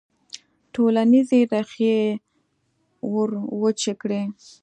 [0.73, 1.97] ټولنیزې ریښې
[3.13, 4.21] وروچې کړي.